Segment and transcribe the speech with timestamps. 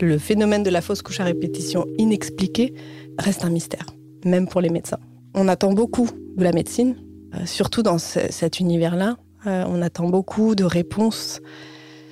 [0.00, 2.74] Le phénomène de la fausse couche à répétition inexpliquée
[3.18, 3.86] reste un mystère,
[4.24, 4.98] même pour les médecins.
[5.34, 6.96] On attend beaucoup de la médecine,
[7.34, 9.16] euh, surtout dans cet univers-là.
[9.46, 11.40] Euh, on attend beaucoup de réponses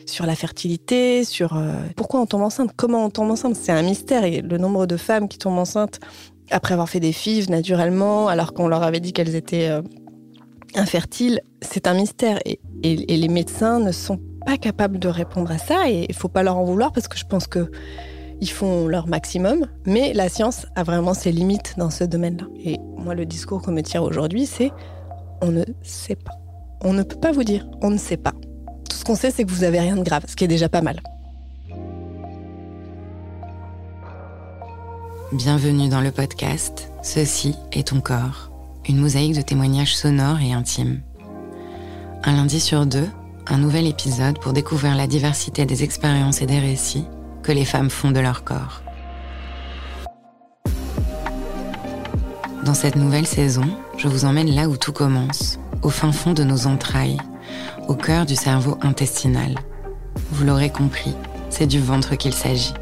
[0.07, 3.57] sur la fertilité, sur euh, pourquoi on tombe enceinte, comment on tombe enceinte.
[3.57, 6.01] C'est un mystère et le nombre de femmes qui tombent enceintes
[6.51, 9.71] après avoir fait des fives naturellement, alors qu'on leur avait dit qu'elles étaient
[10.75, 12.39] infertiles, c'est un mystère.
[12.45, 16.29] Et, et les médecins ne sont pas capables de répondre à ça et il faut
[16.29, 17.71] pas leur en vouloir parce que je pense que
[18.41, 22.47] ils font leur maximum, mais la science a vraiment ses limites dans ce domaine-là.
[22.63, 24.73] Et moi, le discours qu'on me tire aujourd'hui, c'est
[25.41, 26.33] on ne sait pas.
[26.83, 28.33] On ne peut pas vous dire, on ne sait pas.
[28.91, 30.69] Tout ce qu'on sait, c'est que vous avez rien de grave, ce qui est déjà
[30.69, 31.01] pas mal.
[35.33, 38.51] Bienvenue dans le podcast Ceci est ton corps,
[38.89, 41.01] une mosaïque de témoignages sonores et intimes.
[42.25, 43.09] Un lundi sur deux,
[43.47, 47.05] un nouvel épisode pour découvrir la diversité des expériences et des récits
[47.43, 48.83] que les femmes font de leur corps.
[52.65, 53.65] Dans cette nouvelle saison,
[53.99, 57.19] je vous emmène là où tout commence, au fin fond de nos entrailles,
[57.89, 59.55] au cœur du cerveau intestinal.
[60.33, 61.15] Vous l'aurez compris,
[61.51, 62.73] c'est du ventre qu'il s'agit.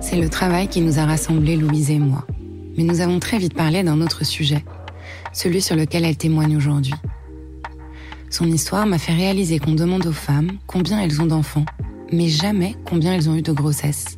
[0.00, 2.24] C'est le travail qui nous a rassemblés Louise et moi.
[2.76, 4.64] Mais nous avons très vite parlé d'un autre sujet,
[5.36, 6.94] celui sur lequel elle témoigne aujourd'hui.
[8.30, 11.66] Son histoire m'a fait réaliser qu'on demande aux femmes combien elles ont d'enfants,
[12.10, 14.16] mais jamais combien elles ont eu de grossesses.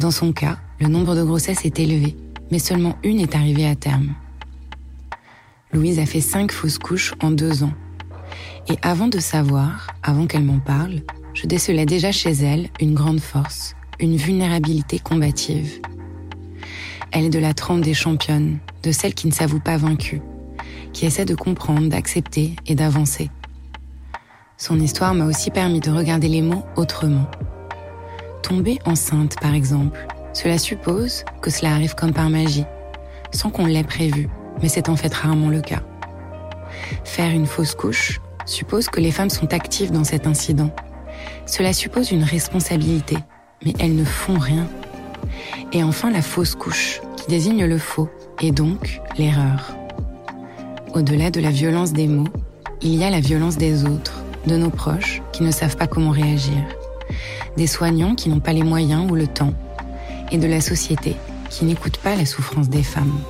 [0.00, 2.16] Dans son cas, le nombre de grossesses est élevé,
[2.50, 4.14] mais seulement une est arrivée à terme.
[5.72, 7.74] Louise a fait cinq fausses couches en deux ans.
[8.68, 11.02] Et avant de savoir, avant qu'elle m'en parle,
[11.34, 15.80] je décelais déjà chez elle une grande force, une vulnérabilité combative.
[17.12, 20.22] Elle est de la trempe des championnes, de celles qui ne s'avouent pas vaincues,
[20.92, 23.30] qui essaient de comprendre, d'accepter et d'avancer.
[24.56, 27.26] Son histoire m'a aussi permis de regarder les mots autrement.
[28.42, 32.64] Tomber enceinte, par exemple, cela suppose que cela arrive comme par magie,
[33.32, 34.28] sans qu'on l'ait prévu,
[34.62, 35.82] mais c'est en fait rarement le cas.
[37.04, 40.70] Faire une fausse couche suppose que les femmes sont actives dans cet incident.
[41.46, 43.16] Cela suppose une responsabilité,
[43.64, 44.66] mais elles ne font rien.
[45.72, 48.08] Et enfin la fausse couche, désigne le faux,
[48.40, 49.76] et donc l'erreur.
[50.94, 52.32] Au-delà de la violence des mots,
[52.80, 56.10] il y a la violence des autres, de nos proches qui ne savent pas comment
[56.10, 56.64] réagir,
[57.56, 59.52] des soignants qui n'ont pas les moyens ou le temps,
[60.32, 61.16] et de la société
[61.50, 63.20] qui n'écoute pas la souffrance des femmes.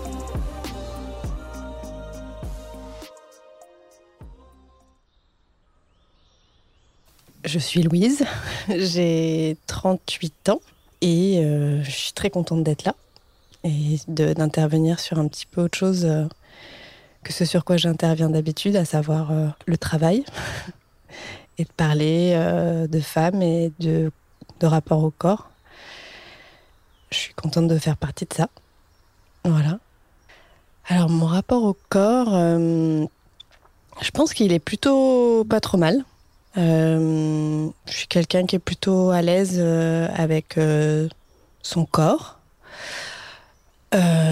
[7.45, 8.25] Je suis Louise,
[8.69, 10.61] j'ai 38 ans
[11.01, 12.95] et euh, je suis très contente d'être là
[13.65, 16.25] et d'intervenir sur un petit peu autre chose euh,
[17.23, 20.25] que ce sur quoi j'interviens d'habitude, à savoir euh, le travail,
[21.59, 24.13] et de parler euh, de femmes et de,
[24.61, 25.51] de rapport au corps.
[27.11, 28.49] je suis contente de faire partie de ça.
[29.45, 29.79] Voilà.
[30.87, 36.03] Alors mon rapport au corps, je pense qu'il est plutôt pas trop mal.
[36.57, 40.59] Je suis quelqu'un qui est plutôt à l'aise avec
[41.63, 42.39] son corps.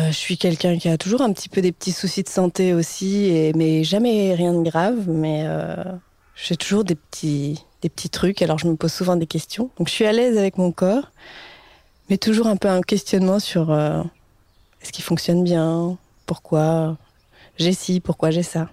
[0.07, 3.53] Je suis quelqu'un qui a toujours un petit peu des petits soucis de santé aussi,
[3.55, 5.09] mais jamais rien de grave.
[5.09, 5.47] Mais
[6.35, 9.71] j'ai toujours des petits, des petits trucs, alors je me pose souvent des questions.
[9.79, 11.11] Donc je suis à l'aise avec mon corps,
[12.11, 13.73] mais toujours un peu un questionnement sur
[14.83, 15.97] est-ce qu'il fonctionne bien?
[16.27, 16.97] Pourquoi
[17.59, 18.01] j'ai ci?
[18.01, 18.69] Pourquoi j'ai ça?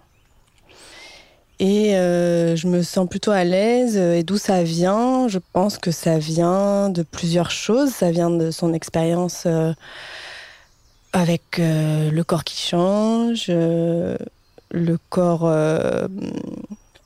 [1.60, 3.96] Et euh, je me sens plutôt à l'aise.
[3.96, 5.28] Et d'où ça vient?
[5.28, 7.92] Je pense que ça vient de plusieurs choses.
[7.92, 9.72] Ça vient de son expérience euh,
[11.14, 15.50] avec euh, le corps qui change, le corps,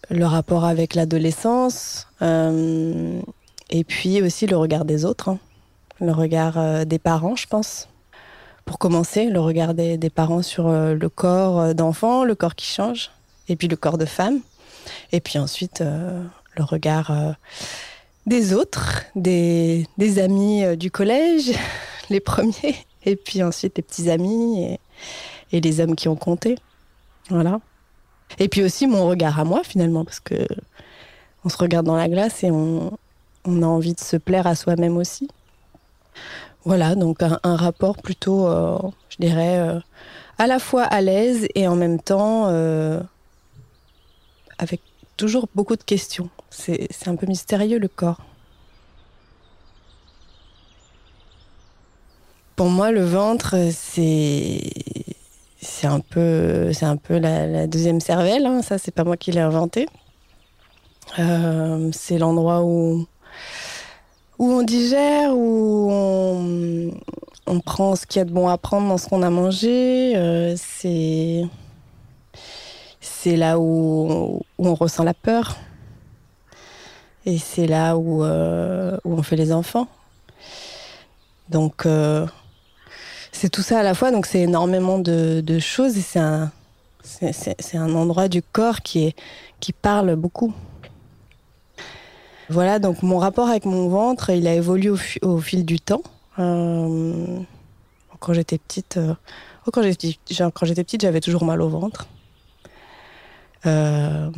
[0.10, 5.40] le rapport avec l'adolescence, et puis aussi le regard des autres, hein.
[6.00, 7.88] le regard des parents, je pense
[8.68, 12.68] pour commencer, le regard des, parents sur euh, le corps euh, d'enfant, le corps qui
[12.68, 13.10] change,
[13.48, 14.42] et puis le corps de femme.
[15.12, 16.22] Et puis ensuite, euh,
[16.56, 17.36] le regard
[18.26, 19.88] des autres, des,
[20.22, 21.52] amis du collège,
[22.10, 22.76] les premiers,
[23.08, 24.78] et puis ensuite les petits amis
[25.52, 26.58] et, les hommes qui ont compté.
[27.30, 27.60] Voilà.
[28.40, 30.46] Et puis aussi mon regard à moi finalement, parce que
[31.46, 32.92] on se regarde dans la glace et on
[33.46, 35.30] a envie de se plaire à soi-même aussi.
[36.68, 38.78] Voilà, donc un, rapport plutôt, euh,
[39.08, 39.80] je dirais, euh,
[40.38, 43.00] à la fois à l'aise et en même temps euh,
[44.58, 44.82] avec
[45.16, 46.30] toujours beaucoup de questions.
[46.50, 48.20] C'est un peu mystérieux le corps.
[52.58, 54.60] Pour moi, le ventre, c'est
[55.62, 58.48] c'est un peu c'est un peu la, deuxième cervelle.
[58.48, 58.64] Hein.
[58.64, 59.88] Ça, c'est pas moi qui l'ai inventé.
[61.16, 63.06] c'est l'endroit où
[64.40, 66.92] où on digère, où
[67.46, 70.16] on, prend ce qu'il y a de bon à prendre dans ce qu'on a mangé.
[70.16, 71.44] Euh, c'est
[73.00, 75.58] c'est là où, on ressent la peur.
[77.28, 79.88] Et c'est là où, euh, où on fait les enfants.
[81.50, 82.26] Donc, euh,
[83.38, 84.12] c'est tout ça à la fois.
[84.12, 85.98] Donc, c'est énormément de, choses.
[85.98, 89.14] Et c'est un, endroit du corps qui,
[89.82, 90.54] parle beaucoup.
[92.50, 94.90] Voilà, donc mon rapport avec mon ventre, il a évolué
[95.22, 96.02] au, fil du temps.
[96.40, 97.40] Euh,
[98.20, 99.14] quand j'étais petite, euh,
[99.66, 102.08] oh, quand j'étais petite, j'avais toujours mal au ventre.
[103.66, 104.30] Euh,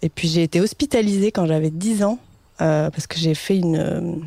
[0.00, 2.18] et puis j'ai été hospitalisée quand j'avais 10 ans
[2.58, 4.24] parce que j'ai fait une.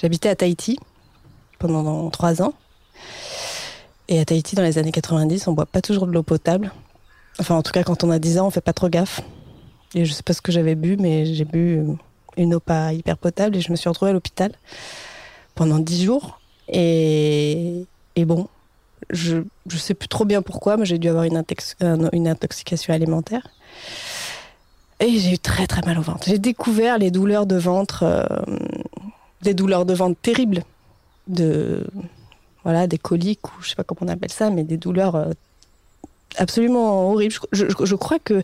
[0.00, 0.78] J'habitais à Tahiti
[1.58, 2.54] pendant 3 ans.
[4.08, 6.72] Et à Tahiti, dans les années 90, on boit pas toujours de l'eau potable.
[7.38, 9.20] Enfin, en tout cas, quand on a 10 ans, on fait pas trop gaffe.
[9.94, 11.82] Et je sais pas ce que j'avais bu, mais j'ai bu
[12.36, 14.52] une eau pas hyper potable et je me suis retrouvée à l'hôpital
[15.54, 16.40] pendant dix jours.
[16.68, 18.48] Et, bon,
[19.10, 21.42] je ne sais plus trop bien pourquoi, mais j'ai dû avoir une,
[22.12, 23.48] une intoxication alimentaire.
[25.00, 26.24] Et j'ai eu très très mal au ventre.
[26.26, 28.26] J'ai découvert les douleurs de ventre, euh,
[29.42, 30.64] des douleurs de ventre terribles,
[31.28, 31.86] de
[32.64, 35.32] voilà, des coliques ou je sais pas comment on appelle ça, mais des douleurs euh,
[36.36, 37.34] absolument horribles.
[37.52, 38.42] Je, crois que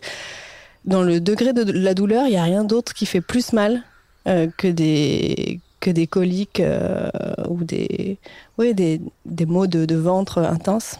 [0.85, 3.83] dans le degré de la douleur, il n'y a rien d'autre qui fait plus mal
[4.27, 7.09] euh, que des que des coliques euh,
[7.47, 8.17] ou des
[8.57, 10.97] oui des, des maux de, de, ventre intenses.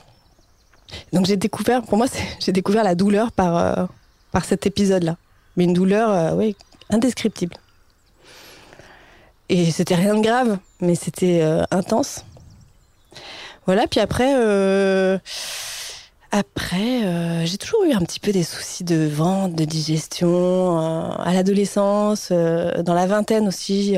[1.12, 2.06] Donc j'ai découvert, pour moi,
[2.40, 3.90] j'ai découvert la douleur par
[4.32, 5.18] par cet épisode-là,
[5.58, 6.56] mais une douleur oui
[6.90, 7.56] indescriptible.
[9.50, 11.42] Et c'était rien de grave, mais c'était
[11.72, 12.26] intense.
[13.66, 14.34] Voilà, puis après
[16.38, 20.28] après, euh, j'ai toujours eu un petit peu des soucis de ventre, de digestion.
[20.80, 23.96] Euh, à l'adolescence, euh, dans la vingtaine aussi,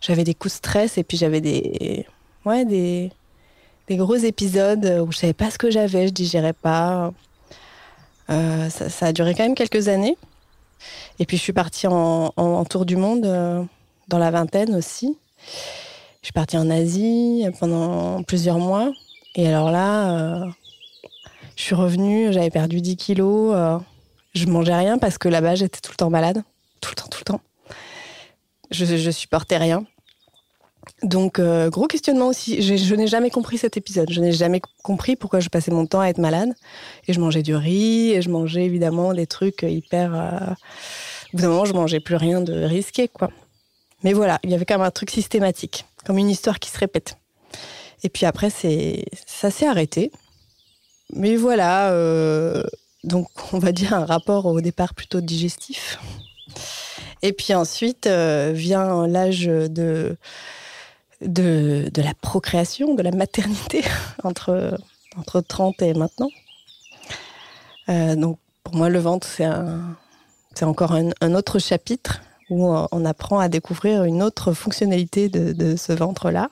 [0.00, 2.04] j'avais des coups de stress et puis j'avais des,
[2.46, 3.12] ouais, des,
[3.90, 7.12] gros épisodes où je savais pas ce que j'avais, je digérais pas.
[8.28, 10.18] Ça, a duré quand même quelques années.
[11.20, 13.22] Et puis je suis partie en tour du monde
[14.08, 15.16] dans la vingtaine aussi.
[16.26, 18.90] Je suis partie en Asie pendant plusieurs mois.
[19.36, 20.48] Et alors là,
[21.54, 23.54] je suis revenue, j'avais perdu 10 kilos.
[23.54, 23.78] Euh,
[24.34, 26.42] je mangeais rien parce que là-bas, j'étais tout le temps malade.
[26.80, 27.40] Tout le temps, tout le temps.
[28.72, 29.84] Je, je supportais rien.
[31.04, 32.60] Donc, euh, gros questionnement aussi.
[32.60, 34.10] Je, n'ai jamais compris cet épisode.
[34.10, 36.52] Je n'ai jamais compris pourquoi je passais mon temps à être malade.
[37.06, 40.12] Et je mangeais du riz, et je mangeais évidemment des trucs hyper.
[40.12, 40.54] Euh...
[41.32, 43.30] Au bout d'un moment, je mangeais plus rien de risqué, quoi.
[44.02, 46.78] Mais voilà, il y avait quand même un truc systématique, comme une histoire qui se
[46.78, 47.18] répète.
[48.02, 50.12] Et puis après, c'est ça s'est arrêté.
[51.12, 52.62] Mais voilà, euh,
[53.04, 55.98] donc on va dire un rapport au départ plutôt digestif.
[57.22, 60.16] Et puis ensuite euh, vient l'âge de
[61.22, 63.82] de, la procréation, de la maternité
[64.22, 64.78] entre,
[65.16, 66.28] entre 30 et maintenant.
[67.88, 73.48] Euh, donc pour moi, le ventre, c'est encore un, autre chapitre où on apprend à
[73.48, 76.50] découvrir une autre fonctionnalité de, ce ventre-là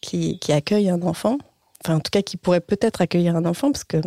[0.00, 1.38] qui, accueille un enfant.
[1.84, 3.98] Enfin, en tout cas, qui pourrait peut-être accueillir un enfant, parce que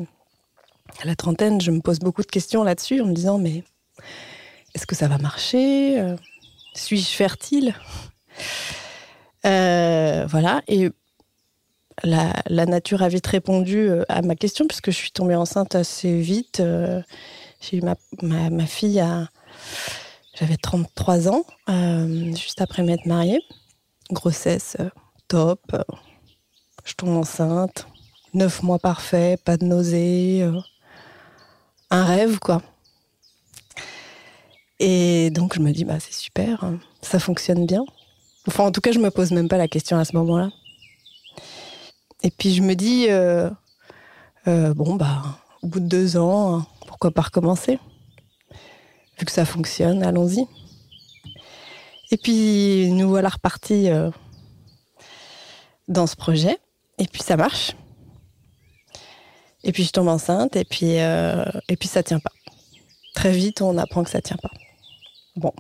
[1.02, 3.64] à la trentaine, je me pose beaucoup de questions là-dessus en me disant, mais
[4.76, 6.00] est-ce que ça va marcher?
[6.00, 6.16] Euh,
[6.74, 7.74] Suis-je fertile?
[9.46, 10.62] Euh, Voilà.
[10.68, 10.90] Et
[12.04, 16.20] la, nature a vite répondu euh, à ma question, puisque je suis tombée enceinte assez
[16.20, 16.62] vite.
[17.62, 19.30] J'ai eu ma, fille à.
[20.42, 23.44] J'avais 33 ans, euh, juste après m'être mariée.
[24.12, 24.90] Grossesse euh,
[25.28, 25.62] top.
[26.84, 27.88] Je tombe enceinte.
[28.34, 30.44] Neuf mois parfaits, pas de nausées.
[31.92, 32.64] un rêve, quoi.
[34.80, 36.72] Et donc, je me dis, bah, c'est super,
[37.04, 37.86] ça fonctionne bien.
[38.48, 40.50] Enfin, en tout cas, je me pose même pas la question à ce moment-là.
[42.24, 43.48] Et puis, je me dis, euh,
[44.48, 45.22] euh, bon, bah,
[45.62, 47.78] au bout de deux ans, pourquoi pas recommencer?
[49.26, 50.48] Que ça fonctionne, allons-y.
[52.10, 54.10] Et puis, nous voilà repartis euh,
[55.88, 56.58] dans ce projet.
[56.98, 57.74] Et puis, ça marche.
[59.64, 60.56] Et puis, je tombe enceinte.
[60.56, 62.32] Et puis, euh, et puis ça tient pas.
[63.14, 64.50] Très vite, on apprend que ça tient pas.
[65.36, 65.54] Bon,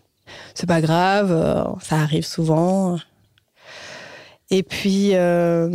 [0.55, 2.97] c'est pas grave, euh, ça arrive souvent.
[4.49, 5.67] Et puis, et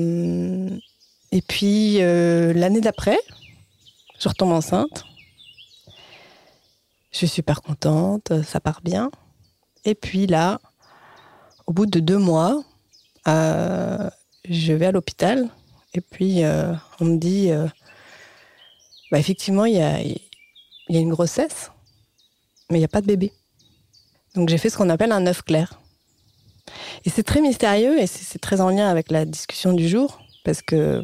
[1.48, 3.18] puis l'année d'après,
[4.18, 5.04] je retombe enceinte.
[7.16, 9.10] Je suis super contente, ça part bien.
[9.86, 10.60] Et puis là,
[11.66, 12.62] au bout de deux mois,
[13.26, 14.10] euh,
[14.46, 15.48] je vais à l'hôpital
[15.94, 17.48] et puis euh, on me dit,
[19.10, 20.18] bah, effectivement, il y a, y
[20.90, 21.70] a une grossesse,
[22.68, 23.32] mais il n'y a pas de bébé.
[24.34, 25.80] Donc j'ai fait ce qu'on appelle un œuf clair.
[27.06, 30.60] Et c'est très mystérieux et c'est très en lien avec la discussion du jour, parce
[30.60, 31.00] que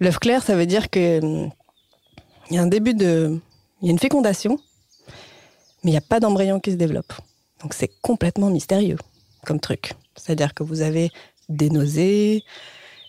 [0.00, 1.52] l'œuf clair, ça veut dire qu'il
[2.50, 3.38] y a un début de...
[3.80, 4.58] Il y a une fécondation,
[5.82, 7.12] mais il n'y a pas d'embryon qui se développe.
[7.60, 8.98] Donc c'est complètement mystérieux
[9.44, 9.94] comme truc.
[10.16, 11.10] C'est-à-dire que vous avez
[11.48, 12.44] des nausées,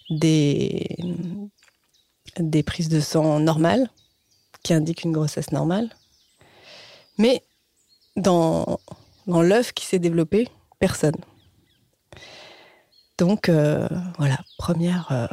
[0.09, 0.97] des,
[2.65, 3.89] prises de sang normales,
[4.63, 5.89] qui indiquent une grossesse normale.
[7.17, 7.43] Mais
[8.15, 8.79] dans,
[9.27, 10.47] dans l'œuf qui s'est développé,
[10.79, 11.15] personne.
[13.17, 13.87] Donc euh,
[14.17, 15.27] voilà, première, euh,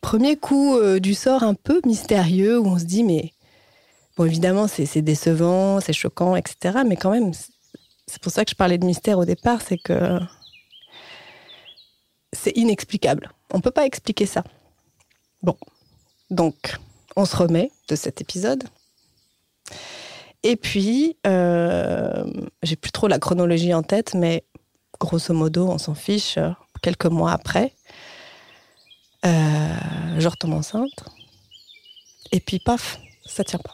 [0.00, 3.32] premier coup euh, du sort un peu mystérieux où on se dit mais
[4.16, 6.78] bon évidemment c'est décevant, c'est choquant, etc.
[6.86, 7.32] Mais quand même,
[8.06, 10.18] c'est pour ça que je parlais de mystère au départ, c'est que
[12.32, 13.30] c'est inexplicable.
[13.52, 14.44] On ne peut pas expliquer ça.
[15.42, 15.56] Bon,
[16.30, 16.76] donc
[17.16, 18.64] on se remet de cet épisode.
[20.42, 22.24] Et puis, euh,
[22.62, 24.44] j'ai plus trop la chronologie en tête, mais
[24.98, 26.38] grosso modo, on s'en fiche.
[26.82, 27.72] Quelques mois après,
[29.24, 31.04] euh, je retombe enceinte.
[32.32, 33.72] Et puis, paf, ça tient pas.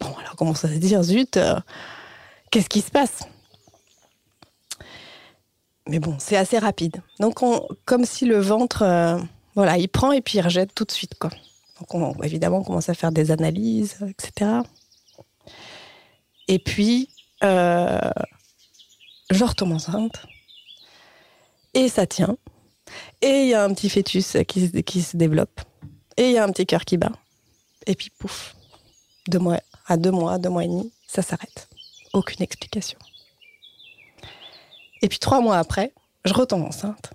[0.00, 1.58] Bon, alors on commence à se dire, zut, euh,
[2.50, 3.20] qu'est-ce qui se passe?
[5.88, 7.02] Mais bon, c'est assez rapide.
[7.20, 9.18] Donc, on, comme si le ventre, euh,
[9.54, 11.30] voilà, il prend et puis il rejette tout de suite, quoi.
[11.78, 14.62] Donc, on, évidemment, on commence à faire des analyses, etc.
[16.48, 17.08] Et puis,
[17.44, 18.10] euh,
[19.30, 20.26] je retombe enceinte.
[21.74, 22.36] Et ça tient.
[23.20, 25.60] Et il y a un petit fœtus qui, qui se développe.
[26.16, 27.12] Et il y a un petit cœur qui bat.
[27.86, 28.56] Et puis, pouf,
[29.28, 31.68] deux mois, à deux mois, deux mois et demi, ça s'arrête.
[32.12, 32.98] Aucune explication.
[35.02, 35.92] Et puis, trois mois après,
[36.24, 37.12] je retombe enceinte.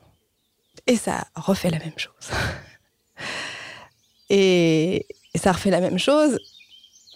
[0.88, 2.32] Et ça refait la même chose.
[4.30, 6.40] et, ça refait la même chose.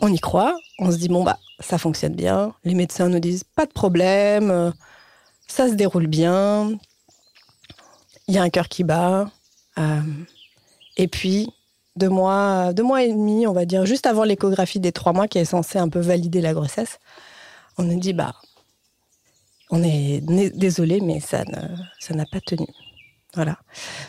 [0.01, 0.57] On y croit.
[0.79, 2.53] On se dit, bon, bah, ça fonctionne bien.
[2.63, 4.73] Les médecins nous disent pas de problème,
[5.47, 6.77] ça se déroule bien.
[8.27, 9.29] Il y a un cœur qui bat.
[9.77, 10.01] Euh,
[10.97, 11.53] et puis,
[11.95, 15.27] deux mois, deux mois et demi, on va dire, juste avant l'échographie des trois mois
[15.27, 16.99] qui est censée un peu valider la grossesse,
[17.77, 18.35] on nous dit, bah,
[19.71, 20.21] on est
[20.55, 22.67] désolé, mais ça n'a pas tenu.
[23.35, 23.57] Voilà.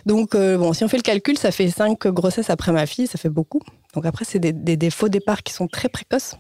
[0.07, 3.09] Donc, euh, bon, si on fait le calcul, ça fait cinq grossesses après ma fille,
[3.09, 3.61] ça fait beaucoup.
[3.95, 6.37] Donc après, c'est des, faux départs qui sont très précoces.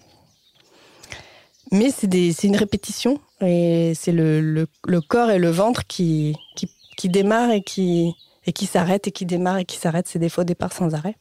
[1.72, 4.66] Mais c'est une répétition et c'est le,
[5.08, 8.14] corps et le ventre qui, qui, qui démarrent et qui,
[8.46, 10.08] et qui s'arrêtent et qui démarrent et qui s'arrêtent.
[10.08, 11.16] C'est des faux départs sans arrêt.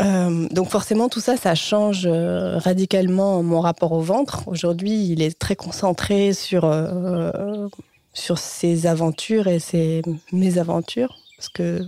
[0.00, 4.46] Euh, donc forcément, tout ça, ça change euh, radicalement mon rapport au ventre.
[4.46, 7.66] Aujourd'hui, il est très concentré sur, euh,
[8.14, 11.80] sur ses aventures et ses mésaventures, parce que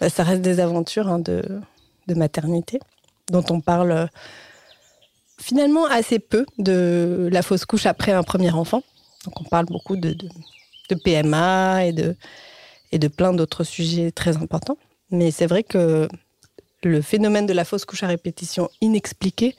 [0.00, 1.44] bah, ça reste des aventures hein, de,
[2.08, 2.80] de maternité,
[3.30, 4.08] dont on parle...
[5.40, 8.82] Finalement assez peu de la fausse couche après un premier enfant.
[9.24, 10.12] Donc on parle beaucoup de,
[10.90, 12.16] de, PMA et de,
[12.92, 14.78] et de plein d'autres sujets très importants.
[15.10, 16.08] Mais c'est vrai que
[16.82, 19.56] le phénomène de la fausse couche à répétition inexpliquée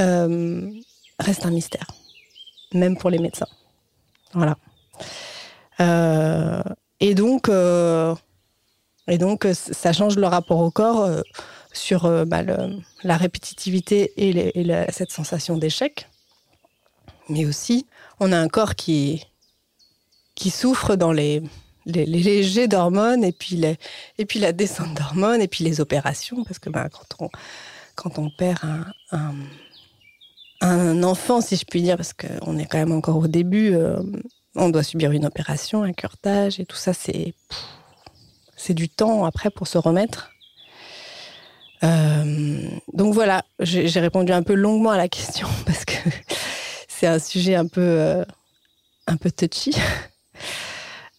[0.00, 0.70] euh,
[1.18, 1.86] reste un mystère,
[2.72, 3.48] même pour les médecins.
[4.32, 4.56] Voilà.
[5.80, 6.62] Euh,
[7.00, 8.14] et donc, euh,
[9.06, 11.08] et donc, ça change le rapport au corps
[11.72, 12.42] sur bah,
[13.04, 16.08] la répétitivité et, cette sensation d'échec.
[17.28, 17.86] Mais aussi,
[18.20, 19.24] on a un corps qui,
[20.34, 21.42] qui souffre dans les,
[21.88, 23.60] les, les, jets d'hormones et puis
[24.18, 27.30] et puis la descente d'hormones et puis les opérations parce que ben, quand on
[27.94, 28.60] quand on perd
[29.10, 29.34] un,
[30.60, 34.00] un, enfant si je puis dire parce qu'on est quand même encore au début euh,
[34.54, 37.34] on doit subir une opération un curtage et tout ça c'est
[38.56, 40.32] c'est du temps après pour se remettre.
[41.84, 45.94] Euh, donc voilà j'ai répondu un peu longuement à la question parce que
[46.88, 48.24] c'est un sujet un peu euh,
[49.06, 49.76] un peu touchy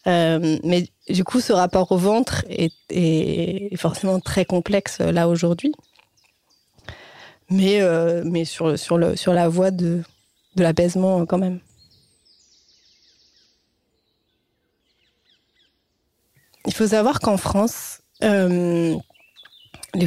[0.10, 5.74] euh, mais du coup, ce rapport au ventre est, forcément très complexe euh, là aujourd'hui.
[7.50, 10.02] Mais, euh, mais sur, sur, la voie de,
[10.56, 11.60] de l'apaisement quand même.
[16.66, 19.02] Il faut savoir qu'en France, les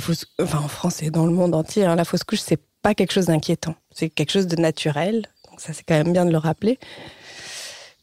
[0.01, 2.95] fausses, enfin en France et dans le monde entier, hein, la fausse couche, c'est pas
[2.95, 3.75] quelque chose d'inquiétant.
[3.93, 5.27] C'est quelque chose de naturel.
[5.51, 6.79] Donc ça, c'est quand même bien de le rappeler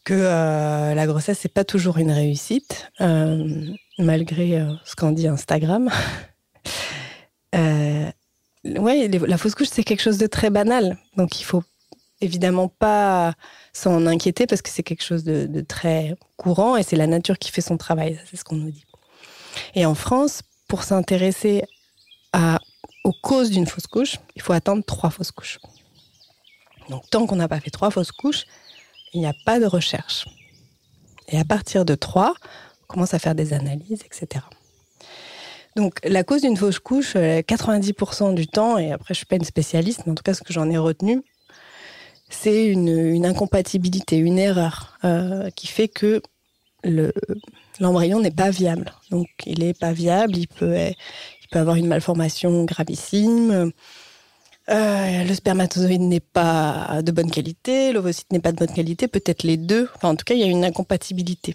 [0.10, 3.68] que euh, la grossesse, c'est pas toujours une réussite, euh,
[4.00, 5.92] malgré euh, ce qu'en dit Instagram.
[7.54, 10.98] ouais, la fausse couche, c'est quelque chose de très banal.
[11.16, 11.62] Donc, il faut
[12.22, 13.36] évidemment pas
[13.72, 17.52] s'en inquiéter parce que c'est quelque chose de, très courant et c'est la nature qui
[17.52, 18.20] fait son travail.
[18.32, 18.86] C'est ce qu'on nous dit.
[19.76, 21.62] Et en France, pour s'intéresser
[23.04, 25.60] aux causes d'une fausse couche, il faut attendre trois fausses couches.
[26.90, 28.48] Donc, tant qu'on n'a pas fait trois fausses couches,
[29.14, 30.28] il n'y a pas de recherche.
[31.28, 32.34] Et à partir de 3,
[32.84, 34.46] on commence à faire des analyses, etc.
[35.76, 39.26] Donc la cause d'une fausse couche, 90% euh, du temps, et après je ne suis
[39.26, 41.22] pas une spécialiste, mais en tout cas ce que j'en ai retenu,
[42.30, 46.22] c'est une, incompatibilité, une erreur euh, qui fait que
[46.84, 48.94] l'embryon n'est pas viable.
[49.12, 53.72] Donc il n'est pas viable, il peut, il peut avoir une malformation gravissime,
[54.70, 59.44] euh, le spermatozoïde n'est pas de bonne qualité, l'ovocyte n'est pas de bonne qualité, peut-être
[59.44, 59.90] les deux.
[60.04, 61.54] en tout cas, il y a une incompatibilité.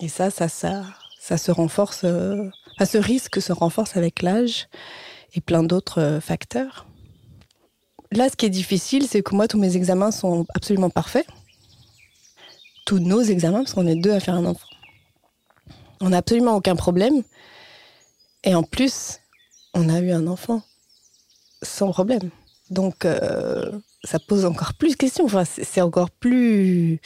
[0.00, 0.84] Et ça, ça, ça,
[1.20, 2.02] ça se renforce.
[2.04, 2.48] Euh,
[2.84, 4.68] ce risque se renforce avec l'âge
[5.34, 6.86] et plein d'autres euh, facteurs.
[8.10, 11.26] Là, ce qui est difficile, c'est que moi, tous mes examens sont absolument parfaits.
[12.86, 14.66] Tous nos examens, parce qu'on est deux à faire un enfant.
[16.00, 17.22] On n'a absolument aucun problème.
[18.44, 19.20] Et en plus,
[19.74, 20.62] on a eu un enfant
[21.62, 22.30] sans problème.
[22.70, 23.70] Donc, euh,
[24.04, 25.24] ça pose encore plus de questions.
[25.24, 27.00] Enfin, c'est encore plus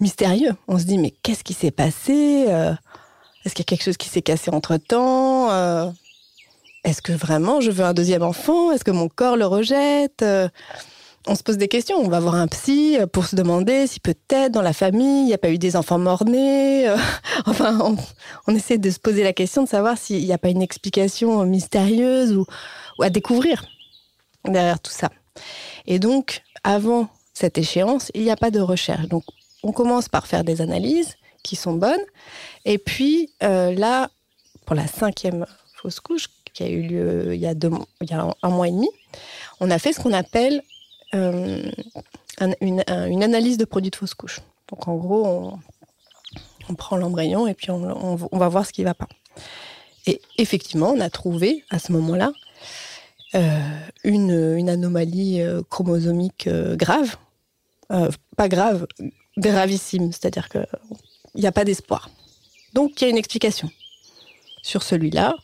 [0.00, 0.52] mystérieux.
[0.68, 2.72] On se dit, mais qu'est-ce qui s'est passé euh,
[3.44, 5.90] Est-ce qu'il y a quelque chose qui s'est cassé entre-temps euh,
[6.84, 10.24] Est-ce que vraiment je veux un deuxième enfant Est-ce que mon corps le rejette
[11.28, 11.98] On se pose des questions.
[11.98, 15.34] On va voir un psy pour se demander si peut-être dans la famille, il n'y
[15.34, 16.88] a pas eu des enfants morts-nés.
[17.46, 17.94] enfin,
[18.46, 21.44] on, essaie de se poser la question de savoir s'il n'y a pas une explication
[21.44, 22.46] mystérieuse ou
[23.02, 23.62] à découvrir
[24.44, 25.10] derrière tout ça.
[25.86, 29.08] Et donc, avant cette échéance, il n'y a pas de recherche.
[29.08, 29.24] Donc,
[29.62, 32.04] on commence par faire des analyses qui sont bonnes.
[32.64, 34.10] Et puis, euh, là,
[34.66, 38.14] pour la cinquième fausse couche, qui a eu lieu il y a, deux, il y
[38.14, 38.90] a un mois et demi,
[39.60, 40.62] on a fait ce qu'on appelle
[41.14, 41.70] euh,
[42.60, 44.40] une, analyse de produits de fausse couche.
[44.68, 45.58] Donc, en gros,
[46.68, 49.08] on, prend l'embryon et puis on, on, va voir ce qui ne va pas.
[50.06, 52.32] Et effectivement, on a trouvé à ce moment-là
[53.34, 57.16] euh, une, anomalie euh, chromosomique euh, grave,
[58.36, 58.86] pas grave,
[59.36, 60.66] gravissime, c'est-à-dire qu'il
[61.34, 62.10] n'y a pas d'espoir.
[62.72, 63.70] Donc il y a une explication.
[64.62, 65.36] Sur celui-là,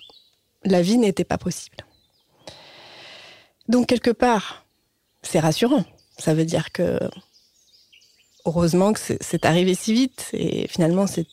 [0.65, 1.77] la vie n'était pas possible.
[3.69, 4.65] Donc quelque part,
[5.23, 5.85] c'est rassurant.
[6.19, 6.99] Ça veut dire que
[8.47, 11.27] heureusement que c'est arrivé si vite et finalement c'est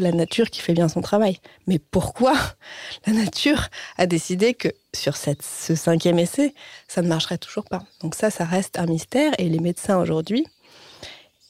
[0.00, 1.38] la nature qui fait bien son travail.
[1.66, 2.34] Mais pourquoi
[3.06, 6.54] la nature a décidé que sur cette, ce cinquième essai,
[6.88, 7.82] ça ne marcherait toujours pas?
[8.02, 9.32] Donc ça, ça reste un mystère.
[9.38, 10.46] Et les médecins aujourd'hui,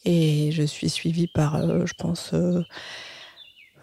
[0.04, 2.62] et je suis suivie par, euh, je pense, euh,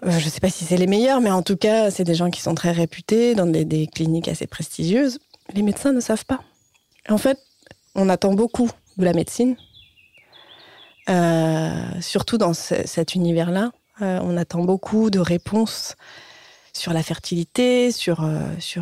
[0.04, 2.16] euh, je ne sais pas si c'est les meilleurs, mais en tout cas, c'est des
[2.16, 5.20] gens qui sont très réputés dans des, cliniques assez prestigieuses.
[5.54, 6.42] Les médecins ne savent pas.
[7.10, 7.38] En fait,
[7.96, 9.56] on attend beaucoup de la médecine,
[12.02, 13.72] surtout dans cet univers-là.
[14.02, 15.96] Euh, on attend beaucoup de réponses
[16.74, 18.40] sur la fertilité, sur, euh,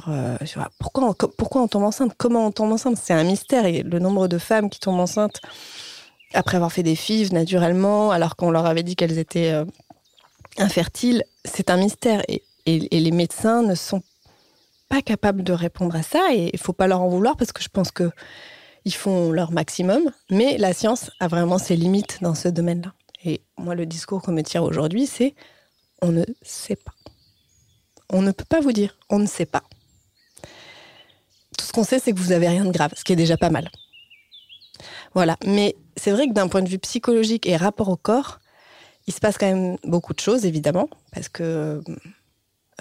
[0.08, 0.38] euh,
[0.80, 2.97] pourquoi, on tombe enceinte, comment on tombe enceinte.
[3.01, 5.41] C'est un mystère et le nombre de femmes qui tombent enceintes
[6.34, 9.54] après avoir fait des fives naturellement, alors qu'on leur avait dit qu'elles étaient
[10.58, 12.21] infertiles, c'est un mystère.
[12.28, 14.01] Et, les médecins ne sont
[14.89, 16.34] pas capables de répondre à ça.
[16.34, 18.10] Et il faut pas leur en vouloir parce que je pense que
[18.86, 20.12] ils font leur maximum.
[20.32, 22.91] Mais la science a vraiment ses limites dans ce domaine-là.
[23.26, 25.36] Et moi, le discours qu'on me tire aujourd'hui, c'est
[26.02, 26.94] on ne sait pas.
[28.10, 29.64] On ne peut pas vous dire, on ne sait pas.
[31.58, 33.38] Tout ce qu'on sait, c'est que vous avez rien de grave, ce qui est déjà
[33.38, 33.70] pas mal.
[35.14, 35.38] Voilà.
[35.46, 38.40] Mais c'est vrai que d'un point de vue psychologique et rapport au corps,
[39.08, 41.82] il se passe quand même beaucoup de choses, évidemment, parce que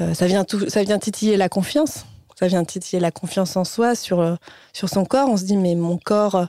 [0.01, 2.05] euh, ça, vient tout, ça vient titiller la confiance.
[2.39, 4.35] Ça vient titiller la confiance en soi sur, euh,
[4.73, 5.29] sur son corps.
[5.29, 6.47] On se dit, mais mon corps euh,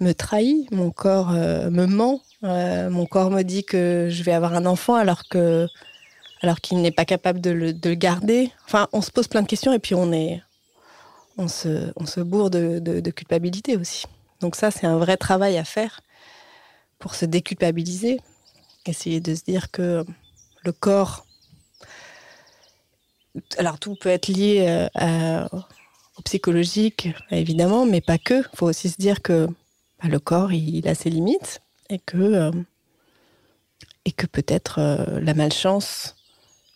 [0.00, 4.66] me trahit, mon corps me ment, mon corps me dit que je vais avoir un
[4.66, 5.66] enfant alors que
[6.42, 8.52] alors qu'il n'est pas capable de le, de le, garder.
[8.66, 10.42] Enfin, on se pose plein de questions et puis on est,
[11.38, 14.04] on se, on se bourre de, de culpabilité aussi.
[14.40, 16.02] Donc ça, c'est un vrai travail à faire
[16.98, 18.20] pour se déculpabiliser,
[18.84, 20.04] essayer de se dire que
[20.64, 21.26] le corps,
[23.58, 25.48] alors tout peut être lié euh,
[26.18, 28.40] au psychologique, évidemment, mais pas que.
[28.40, 29.46] Il faut aussi se dire que
[30.02, 32.50] bah, le corps, il, a ses limites et que, euh,
[34.16, 36.16] que peut-être euh, la malchance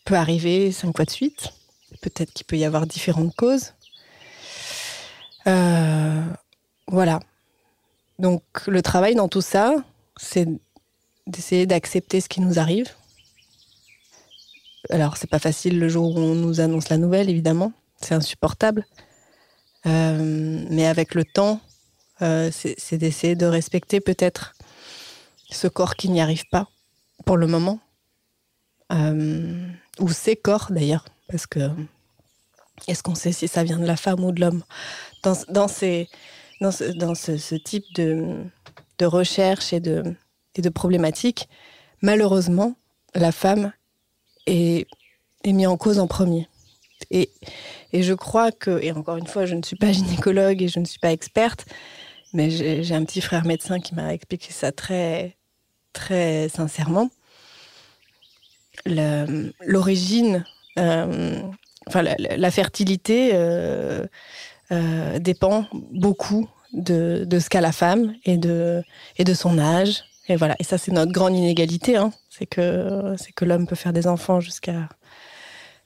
[0.05, 1.53] peut arriver cinq fois de suite.
[2.03, 3.75] Peut-être qu'il peut y avoir différentes causes.
[6.87, 7.21] voilà.
[8.19, 9.75] Donc le travail dans tout ça,
[10.17, 10.49] c'est
[11.27, 12.89] d'essayer d'accepter ce qui nous arrive.
[14.91, 18.87] Alors c'est pas facile le jour où on nous annonce la nouvelle, évidemment, c'est insupportable.
[19.87, 21.61] Euh, mais avec le temps,
[22.23, 24.55] euh, c'est d'essayer de respecter peut-être
[25.51, 26.69] ce corps qui n'y arrive pas
[27.25, 27.81] pour le moment,
[28.93, 31.71] euh, ou ces corps d'ailleurs, parce que
[32.87, 34.63] est-ce qu'on sait si ça vient de la femme ou de l'homme?
[35.25, 36.09] Dans, dans ces
[36.61, 38.51] dans ce, type de,
[39.03, 40.03] recherche et de,
[40.55, 41.49] et de problématiques,
[42.03, 42.75] malheureusement,
[43.15, 43.73] la femme
[44.47, 44.87] est,
[45.45, 46.49] est mise en cause en premier.
[47.11, 47.31] Et,
[47.93, 50.81] et je crois que, et encore une fois, je ne suis pas gynécologue et je
[50.81, 51.67] ne suis pas experte,
[52.33, 55.37] mais j'ai un petit frère médecin qui m'a expliqué ça très,
[55.99, 57.11] très sincèrement.
[58.87, 60.45] L'origine,
[60.79, 61.41] euh,
[61.95, 64.07] la, fertilité euh,
[64.71, 68.85] euh, dépend beaucoup de, ce qu'a la femme et de,
[69.35, 70.05] son âge.
[70.29, 70.55] Et voilà.
[70.61, 71.97] Et ça, c'est notre grande inégalité.
[71.97, 72.13] Hein.
[72.31, 74.89] C'est que l'homme peut faire des enfants jusqu'à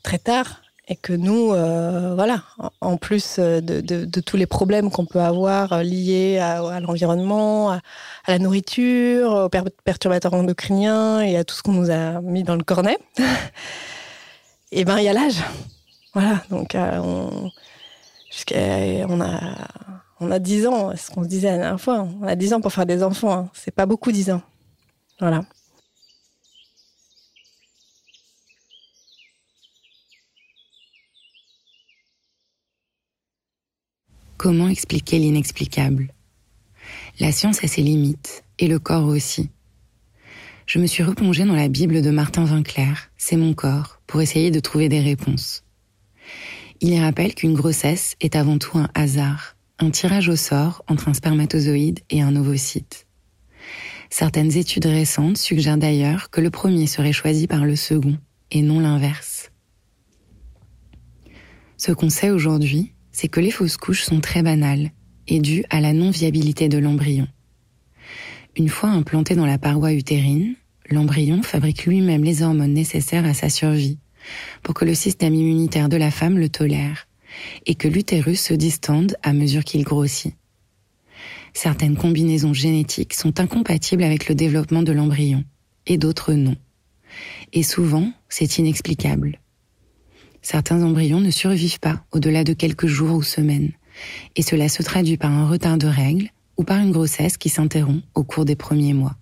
[0.02, 0.62] très tard.
[0.92, 2.42] Et que nous, euh, voilà,
[2.82, 7.80] en plus de, tous les problèmes qu'on peut avoir liés à, l'environnement, à,
[8.28, 12.62] la nourriture, aux perturbateurs endocriniens et à tout ce qu'on nous a mis dans le
[12.62, 13.22] cornet, et
[14.72, 15.42] eh ben il y a l'âge.
[16.12, 17.50] Voilà, donc euh, on,
[19.08, 19.40] on a,
[20.20, 22.06] on a 10 ans, ce qu'on se disait la dernière fois.
[22.20, 23.32] On a 10 ans pour faire des enfants.
[23.32, 23.48] Hein.
[23.54, 24.42] C'est pas beaucoup 10 ans.
[25.20, 25.40] Voilà.
[34.42, 36.12] Comment expliquer l'inexplicable?
[37.20, 39.50] La science a ses limites, et le corps aussi.
[40.66, 44.50] Je me suis replongée dans la Bible de Martin Vinclair, C'est mon corps, pour essayer
[44.50, 45.62] de trouver des réponses.
[46.80, 51.08] Il y rappelle qu'une grossesse est avant tout un hasard, un tirage au sort entre
[51.08, 53.06] un spermatozoïde et un ovocyte.
[54.10, 58.18] Certaines études récentes suggèrent d'ailleurs que le premier serait choisi par le second
[58.50, 59.52] et non l'inverse.
[61.76, 64.90] Ce qu'on sait aujourd'hui, c'est que les fausses couches sont très banales
[65.28, 67.28] et dues à la non-viabilité de l'embryon.
[68.56, 70.54] Une fois implanté dans la paroi utérine,
[70.90, 73.98] l'embryon fabrique lui-même les hormones nécessaires à sa survie
[74.62, 77.08] pour que le système immunitaire de la femme le tolère
[77.66, 80.34] et que l'utérus se distende à mesure qu'il grossit.
[81.54, 85.44] Certaines combinaisons génétiques sont incompatibles avec le développement de l'embryon
[85.86, 86.56] et d'autres non.
[87.52, 89.41] Et souvent, c'est inexplicable.
[90.42, 93.70] Certains embryons ne survivent pas au-delà de quelques jours ou semaines,
[94.36, 98.04] et cela se traduit par un retard de règles ou par une grossesse qui s'interrompt
[98.14, 99.16] au cours des premiers mois.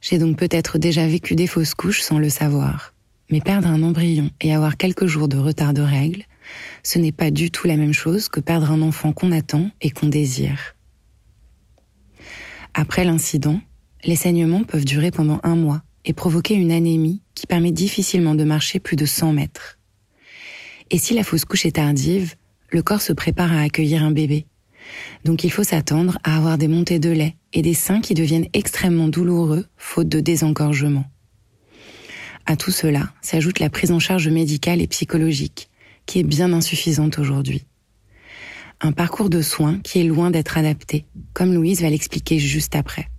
[0.00, 2.94] J'ai donc peut-être déjà vécu des fausses couches sans le savoir.
[3.30, 6.24] Mais perdre un embryon et avoir quelques jours de retard de règles,
[6.82, 9.90] ce n'est pas du tout la même chose que perdre un enfant qu'on attend et
[9.90, 10.74] qu'on désire.
[12.74, 13.60] Après l'incident,
[14.04, 18.44] les saignements peuvent durer pendant un mois et provoquer une anémie qui permet difficilement de
[18.44, 19.78] marcher plus de 100 mètres.
[20.90, 22.34] Et si la fausse couche est tardive,
[22.70, 24.46] le corps se prépare à accueillir un bébé.
[25.24, 28.48] Donc il faut s'attendre à avoir des montées de lait et des seins qui deviennent
[28.52, 31.04] extrêmement douloureux faute de désengorgement.
[32.46, 35.68] À tout cela s'ajoute la prise en charge médicale et psychologique,
[36.06, 37.64] qui est bien insuffisante aujourd'hui.
[38.80, 43.09] un parcours de soins qui est loin d'être adapté, comme Louise va l'expliquer juste après.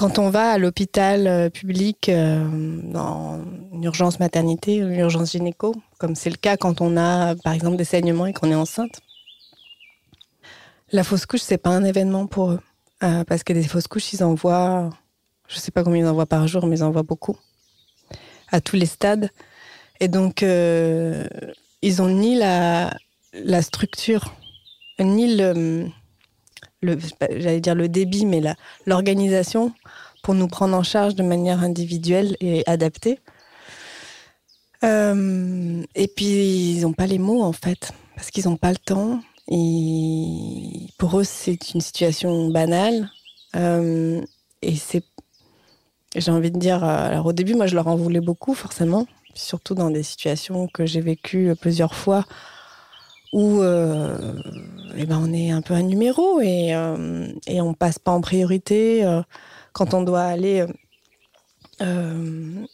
[0.00, 2.42] Quand on va à l'hôpital euh, public euh,
[2.84, 7.52] dans une urgence maternité, une urgence gynéco, comme c'est le cas quand on a par
[7.52, 9.02] exemple des saignements et qu'on est enceinte,
[10.90, 12.60] la fausse couche c'est pas un événement pour eux.
[13.02, 14.88] Euh, parce que des fausses couches ils envoient,
[15.48, 17.36] je sais pas combien ils envoient par jour, mais ils envoient beaucoup
[18.50, 19.28] à tous les stades.
[20.00, 22.96] Et donc ils ont ni la
[23.34, 24.32] la structure
[24.98, 25.90] ni le
[26.82, 28.42] j'allais dire le débit, mais
[28.86, 29.72] l'organisation
[30.22, 33.18] pour nous prendre en charge de manière individuelle et adaptée.
[34.84, 38.76] Euh, et puis, ils n'ont pas les mots, en fait, parce qu'ils n'ont pas le
[38.76, 39.20] temps.
[39.48, 43.10] Et pour eux, c'est une situation banale.
[43.56, 44.22] Euh,
[44.62, 45.04] et c'est,
[46.14, 49.74] j'ai envie de dire, alors au début, moi, je leur en voulais beaucoup, forcément, surtout
[49.74, 52.24] dans des situations que j'ai vécues plusieurs fois
[53.32, 54.34] où euh,
[54.96, 58.20] eh ben on est un peu un numéro et, euh, et on passe pas en
[58.20, 59.22] priorité euh,
[59.72, 60.66] quand on doit aller
[61.80, 62.66] euh,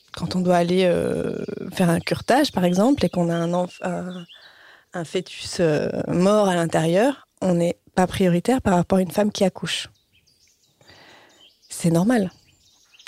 [1.73, 4.25] faire un curtage par exemple et qu'on a un,
[4.95, 5.61] un fœtus
[6.09, 9.89] mort à l'intérieur, on n'est pas prioritaire par rapport à une femme qui accouche.
[11.69, 12.31] C'est normal.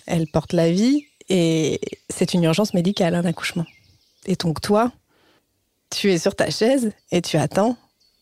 [0.06, 1.80] Elle porte la vie et
[2.10, 3.66] c'est une urgence médicale, un accouchement.
[4.26, 4.92] Et donc toi,
[5.90, 7.76] tu es sur ta chaise et tu attends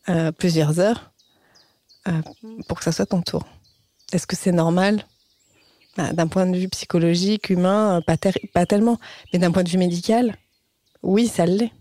[0.09, 1.12] euh, plusieurs heures
[2.09, 2.12] euh,
[2.68, 3.44] pour que ça soit ton tour.
[4.12, 5.05] Est-ce que c'est normal?
[5.96, 8.16] Bah, D'un point de vue psychologique, humain, pas,
[8.52, 8.98] pas tellement.
[9.33, 10.37] Mais d'un point de vue médical,
[11.02, 11.72] oui, ça l'est.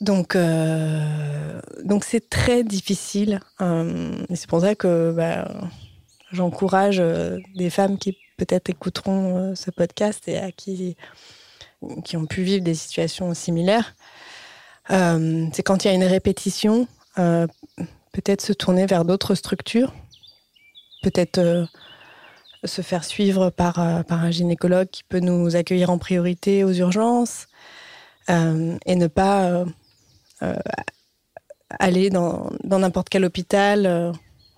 [0.00, 3.40] Donc, euh, donc c'est très difficile.
[3.60, 5.48] Euh, c'est pour ça que bah,
[6.30, 10.96] j'encourage euh, des femmes qui peut-être écouteront euh, ce podcast et à qui
[12.16, 13.94] ont pu vivre des situations similaires
[14.90, 16.86] Euh, c'est quand il y a une répétition,
[17.18, 17.46] euh,
[18.12, 19.92] peut-être se tourner vers d'autres structures,
[21.02, 21.66] peut-être euh,
[22.64, 27.46] se faire suivre par, un gynécologue qui peut nous accueillir en priorité aux urgences
[28.28, 29.64] et ne pas
[31.78, 34.12] aller dans n'importe quel hôpital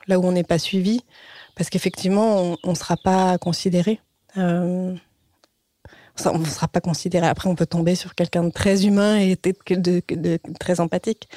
[0.09, 1.03] là où on n'est pas suivi
[1.55, 4.01] parce qu'effectivement on ne sera pas considéré.
[6.27, 7.27] On ne sera pas considéré.
[7.27, 11.29] Après, on peut tomber sur quelqu'un de très humain et de, de, de, très empathique.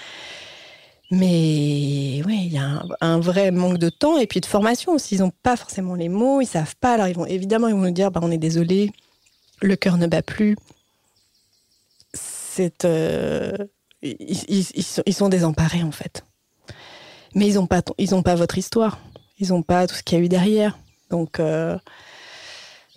[1.12, 5.16] Mais oui, il y a un, vrai manque de temps et puis de formation aussi.
[5.16, 6.94] Ils n'ont pas forcément les mots, ils savent pas.
[6.94, 8.92] Alors, ils vont évidemment, ils vont nous dire bah, on est désolé,
[9.62, 10.56] le cœur ne bat plus.
[12.14, 12.86] C'est.
[12.86, 13.52] Euh,
[14.02, 16.26] ils, sont, désemparés, en fait.
[17.36, 19.00] Mais ils n'ont pas, pas votre histoire.
[19.40, 20.78] Ils n'ont pas tout ce qu'il y a eu derrière.
[21.10, 21.40] Donc.
[21.40, 21.78] Euh,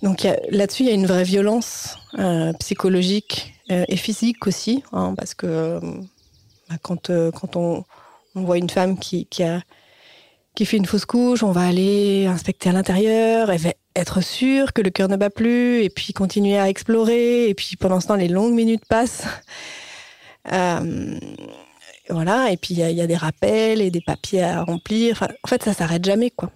[0.07, 5.14] Donc là-dessus, il y a une vraie violence euh, psychologique euh, et physique aussi, hein,
[5.19, 5.81] parce que euh,
[6.83, 7.85] quand, euh, quand on,
[8.37, 13.51] voit une femme qui, fait une fausse couche, on va aller inspecter à l'intérieur,
[13.97, 17.75] être sûr que le cœur ne bat plus, et puis continuer à explorer, et puis
[17.75, 19.25] pendant ce temps, les longues minutes passent.
[22.09, 25.27] Voilà, et puis il y, a des rappels et des papiers à remplir.
[25.42, 26.53] En fait, ça s'arrête jamais, quoi.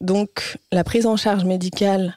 [0.00, 2.16] Donc, la prise en charge médicale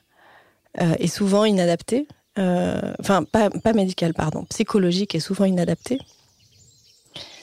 [0.78, 2.08] est souvent inadapté.
[2.38, 6.00] Euh, enfin, pas, pas médical, pardon, psychologique est souvent inadapté.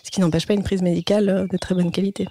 [0.02, 2.28] Ce qui n'empêche pas une prise médicale euh, de très bonne qualité.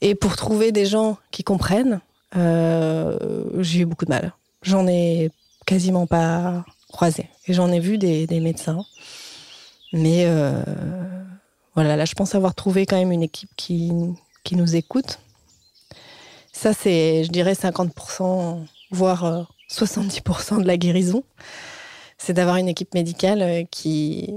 [0.00, 2.00] Et pour trouver des gens qui comprennent,
[2.36, 4.32] euh, j'ai eu beaucoup de mal.
[4.62, 5.30] J'en ai
[5.64, 7.28] quasiment pas croisé.
[7.46, 8.84] Et j'en ai vu des, des médecins.
[9.92, 10.62] Mais euh,
[11.74, 13.92] voilà, là, je pense avoir trouvé quand même une équipe qui,
[14.42, 15.20] qui nous écoute.
[16.52, 21.24] Ça, c'est, je dirais, 50% voire 70% euh, de la guérison,
[22.18, 24.32] c'est d'avoir une équipe médicale euh, qui,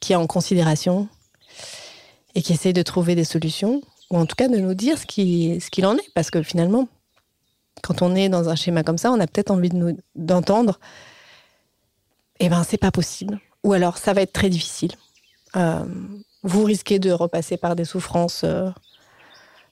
[0.00, 1.08] qui est en considération
[2.34, 5.06] et qui essaye de trouver des solutions, ou en tout cas de nous dire ce
[5.06, 6.88] qu'il en est, parce que finalement,
[7.82, 9.70] quand on est dans un schéma comme ça, on a peut-être envie
[10.14, 10.78] d'entendre, de
[12.40, 14.92] eh ben c'est pas possible, ou alors ça va être très difficile.
[15.56, 15.84] Euh,
[16.42, 18.44] vous risquez de repasser par des souffrances.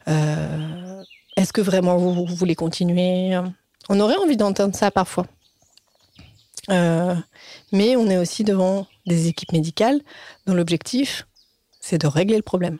[0.07, 3.39] Est-ce que vraiment vous voulez continuer?
[3.89, 5.27] On aurait envie d'entendre ça parfois.
[6.71, 7.15] Euh,
[7.73, 10.01] mais on est aussi devant des équipes médicales
[10.47, 11.27] dont l'objectif,
[11.81, 12.79] c'est de régler le problème.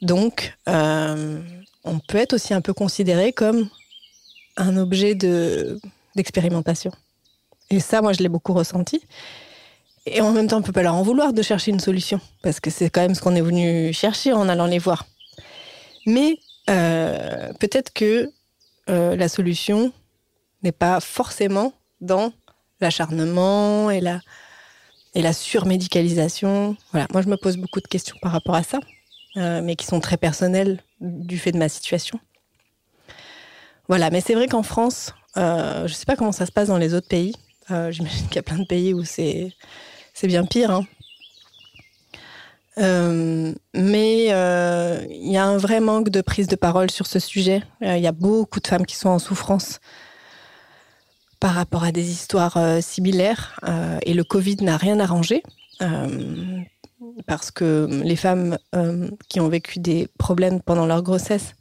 [0.00, 1.42] Donc, euh,
[1.84, 3.68] on peut être aussi un peu considéré comme
[4.56, 6.90] un objet d'expérimentation.
[6.90, 9.02] De, Et ça, moi, je l'ai beaucoup ressenti.
[10.06, 12.20] Et en même temps, on ne peut pas leur en vouloir de chercher une solution,
[12.42, 15.06] parce que c'est quand même ce qu'on est venu chercher en allant les voir.
[16.06, 16.38] Mais
[16.70, 18.30] euh, peut-être que
[18.88, 19.92] euh, la solution
[20.62, 22.32] n'est pas forcément dans
[22.80, 24.20] l'acharnement et la,
[25.32, 26.76] surmédicalisation.
[26.92, 28.78] Voilà, moi je me pose beaucoup de questions par rapport à ça,
[29.36, 32.20] euh, mais qui sont très personnelles du fait de ma situation.
[33.88, 36.68] Voilà, mais c'est vrai qu'en France, euh, je ne sais pas comment ça se passe
[36.68, 37.34] dans les autres pays.
[37.68, 39.52] J'imagine qu'il y a plein de pays où c'est
[40.22, 40.70] bien pire.
[40.70, 40.86] Hein.
[42.78, 47.62] Mais il y a un vrai manque de prise de parole sur ce sujet.
[47.80, 49.80] Il y a beaucoup de femmes qui sont en souffrance
[51.40, 53.58] par rapport à des histoires euh, similaires.
[53.66, 55.42] Euh, et le Covid n'a rien arrangé.
[55.80, 56.60] Euh,
[57.26, 58.58] parce que les femmes
[59.28, 61.54] qui ont vécu des problèmes pendant leur grossesse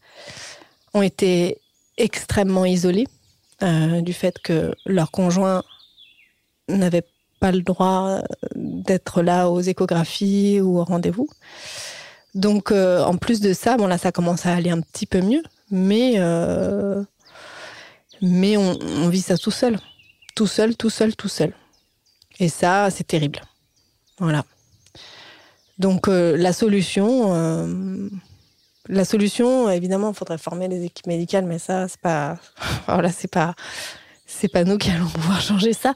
[0.96, 1.60] ont été
[1.98, 3.08] extrêmement isolées
[3.62, 5.64] du fait que leur conjoint
[6.70, 7.04] n'avait
[7.40, 8.22] pas le droit
[8.56, 11.30] d'être là aux échographies ou au rendez-vous.
[12.36, 15.44] Donc, en plus de ça, bon là, ça commence à aller un petit peu mieux,
[15.72, 16.18] mais
[18.22, 19.78] mais on, vit ça tout seul.
[20.36, 21.54] Tout seul, tout seul, tout seul.
[22.40, 23.42] Et ça, c'est terrible.
[24.20, 24.46] Voilà.
[25.78, 28.10] Donc euh, la solution, euh,
[28.88, 32.38] la solution, évidemment, il faudrait former les équipes médicales, mais ça, c'est pas,
[32.88, 33.32] voilà, c'est
[34.26, 35.94] c'est pas nous qui allons pouvoir changer ça.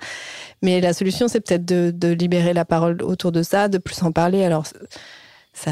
[0.62, 4.12] Mais la solution, c'est peut-être de, libérer la parole autour de ça, de plus en
[4.12, 4.44] parler.
[4.44, 4.66] Alors
[5.54, 5.72] ça,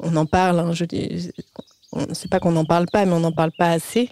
[0.00, 0.60] on en parle.
[0.60, 1.30] Hein, je dis,
[2.12, 4.08] c'est pas qu'on n'en parle pas, mais on n'en parle pas assez.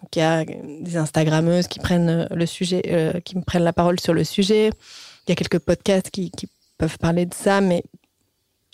[0.00, 3.64] Donc il y a des Instagrammeuses qui prennent euh, le sujet, euh, qui me prennent
[3.64, 4.70] la parole sur le sujet.
[5.26, 6.30] Il y a quelques podcasts qui,
[6.76, 7.84] peuvent parler de ça, mais,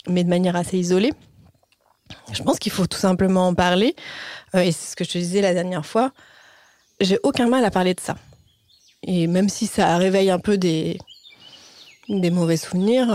[0.09, 1.13] mais de manière assez isolée.
[2.33, 3.95] Je pense qu'il faut tout simplement en parler.
[4.55, 6.11] Euh, et c'est ce que je te disais la dernière fois.
[6.99, 8.15] J'ai aucun mal à parler de ça.
[9.03, 10.97] Et même si ça réveille un peu des,
[12.09, 13.07] mauvais souvenirs,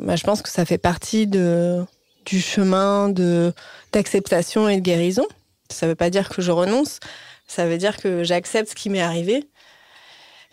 [0.00, 3.08] bah, je pense que ça fait partie du chemin
[3.92, 5.26] d'acceptation et de guérison.
[5.70, 6.98] Ça ne veut pas dire que je renonce,
[7.46, 9.48] ça veut dire que j'accepte ce qui m'est arrivé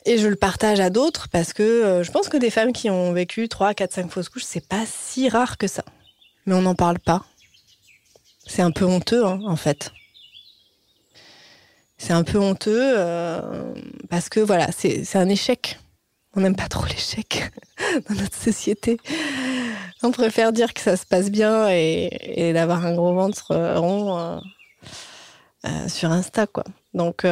[0.06, 2.90] et je le partage à d'autres parce que euh, je pense que des femmes qui
[2.90, 5.84] ont vécu 3, 4, 5 fausses couches, c'est pas si rare que ça.
[6.46, 7.26] Mais on n'en parle pas.
[8.46, 9.92] C'est un peu honteux, hein, en fait.
[12.06, 13.74] C'est un peu honteux euh,
[14.12, 15.80] parce que voilà, c'est un échec.
[16.36, 17.52] On n'aime pas trop l'échec
[18.08, 19.00] dans notre société.
[20.04, 24.38] On préfère dire que ça se passe bien et, d'avoir un gros ventre rond euh,
[25.66, 26.64] euh, sur Insta, quoi.
[26.94, 27.26] Donc,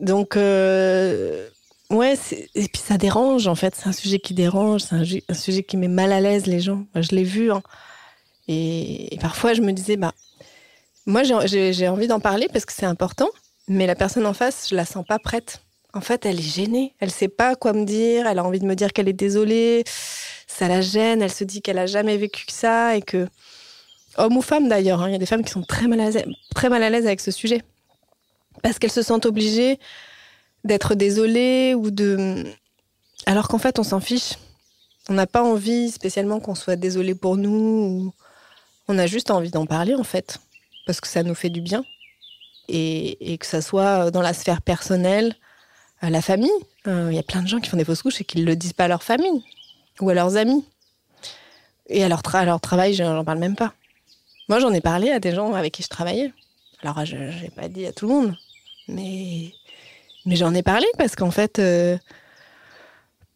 [0.00, 2.14] donc, ouais,
[2.56, 3.76] et puis ça dérange en fait.
[3.76, 6.86] C'est un sujet qui dérange, c'est un, sujet qui met mal à l'aise les gens.
[6.96, 7.52] je l'ai vu.
[7.52, 7.62] Hein.
[8.48, 10.12] Et, parfois, je me disais, bah,
[11.06, 13.28] moi, j'ai envie d'en parler parce que c'est important,
[13.68, 15.60] mais la personne en face, je la sens pas prête.
[15.92, 16.94] En fait, elle est gênée.
[16.98, 18.26] Elle sait pas quoi me dire.
[18.26, 19.84] Elle a envie de me dire qu'elle est désolée.
[20.46, 21.22] Ça la gêne.
[21.22, 23.28] Elle se dit qu'elle a jamais vécu ça et que,
[24.16, 26.90] homme ou femme d'ailleurs, hein, il y a des femmes qui sont très mal à
[26.90, 27.62] l'aise, avec ce sujet
[28.62, 29.78] parce qu'elles se sentent obligées
[30.64, 32.44] d'être désolées ou de,
[33.26, 34.34] alors qu'en fait, on s'en fiche.
[35.08, 38.12] On n'a pas envie spécialement qu'on soit désolé pour nous.
[38.88, 40.38] On a juste envie d'en parler en fait,
[40.86, 41.84] parce que ça nous fait du bien.
[42.68, 45.34] Et, que ça soit dans la sphère personnelle,
[46.10, 46.50] la famille.
[46.86, 48.44] Euh, il y a plein de gens qui font des fausses couches et qui ne
[48.44, 49.44] le disent pas à leur famille
[50.00, 50.64] ou à leurs amis.
[51.88, 53.74] Et à leur, travail, je n'en parle même pas.
[54.48, 56.32] Moi, j'en ai parlé à des gens avec qui je travaillais.
[56.82, 58.36] Alors, je n'ai pas dit à tout le monde,
[58.88, 59.52] mais,
[60.26, 61.96] j'en ai parlé parce qu'en fait, euh,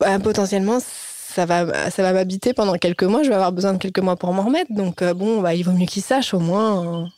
[0.00, 1.64] bah, potentiellement, ça va,
[2.12, 3.22] m'habiter pendant quelques mois.
[3.22, 4.72] Je vais avoir besoin de quelques mois pour m'en remettre.
[4.72, 7.10] Donc, euh, bon, bah, il vaut mieux qu'ils sachent au moins.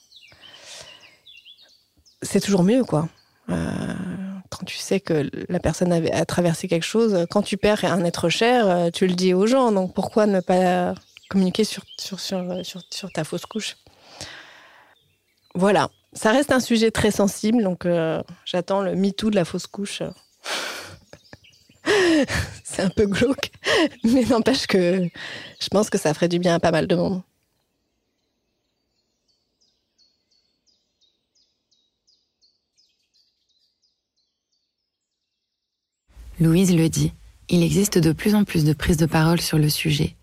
[2.22, 3.08] C'est toujours mieux, quoi
[4.50, 8.28] quand tu sais que la personne a traversé quelque chose, quand tu perds un être
[8.28, 9.72] cher, euh, tu le dis aux gens.
[9.72, 10.94] Donc pourquoi ne pas
[11.28, 11.84] communiquer sur,
[13.14, 13.76] ta fausse couche?
[15.54, 19.66] Voilà, ça reste un sujet très sensible, donc euh, j'attends le MeToo de la fausse
[19.66, 20.02] couche.
[22.64, 23.50] C'est un peu glauque,
[24.04, 25.08] mais n'empêche que
[25.60, 27.22] je pense que ça ferait du bien à pas mal de monde.
[36.40, 37.12] Louise le dit,
[37.50, 40.16] il existe de plus en plus de prises de parole sur le sujet,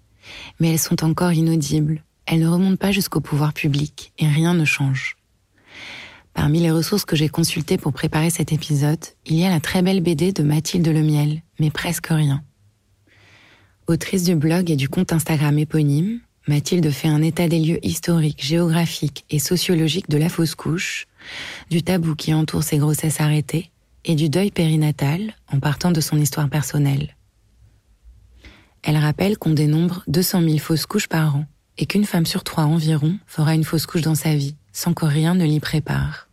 [0.59, 4.65] mais elles sont encore inaudibles, elles ne remontent pas jusqu'au pouvoir public et rien ne
[4.65, 5.15] change.
[6.33, 9.83] Parmi les ressources que j'ai consultées pour préparer cet épisode, il y a la très
[9.83, 12.43] belle BD de Mathilde Lemiel, mais presque rien.
[13.85, 18.43] Autrice du blog et du compte Instagram éponyme, Mathilde fait un état des lieux historiques,
[18.43, 21.05] géographiques et sociologiques de la fausse couche,
[21.69, 23.69] du tabou qui entoure ces grossesses arrêtées,
[24.07, 27.15] et du deuil périnatal en partant de son histoire personnelle.
[28.81, 31.45] Elle rappelle qu'on dénombre 200 000 fausses couches par an
[31.77, 35.05] et qu'une femme sur trois environ fera une fausse couche dans sa vie, sans que
[35.05, 36.27] rien ne l'y prépare.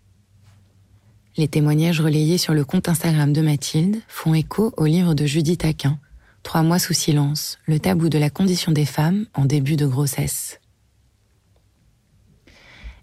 [1.37, 5.65] Les témoignages relayés sur le compte Instagram de Mathilde font écho au livre de Judith
[5.65, 5.99] Aquin,
[6.45, 10.61] Trois mois sous silence, le tabou de la condition des femmes en début de grossesse.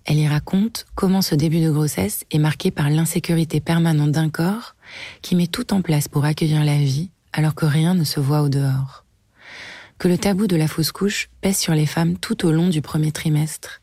[0.06, 4.76] Elle y raconte comment ce début de grossesse est marqué par l'insécurité permanente d'un corps
[5.22, 8.42] qui met tout en place pour accueillir la vie alors que rien ne se voit
[8.42, 9.06] au dehors.
[10.00, 12.82] Que le tabou de la fausse couche pèse sur les femmes tout au long du
[12.82, 13.82] premier trimestre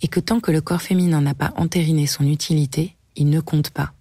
[0.00, 3.70] et que tant que le corps féminin n'a pas entériné son utilité, il ne compte
[3.70, 3.92] pas.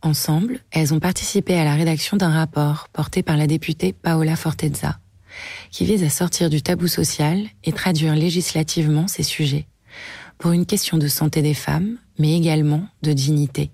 [0.00, 5.00] Ensemble, elles ont participé à la rédaction d'un rapport porté par la députée Paola Fortezza,
[5.70, 9.66] qui vise à sortir du tabou social et traduire législativement ces sujets,
[10.38, 13.70] pour une question de santé des femmes, mais également de dignité.